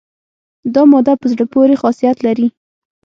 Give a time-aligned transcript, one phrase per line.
[0.73, 2.47] دا ماده په زړه پورې خاصیت لري.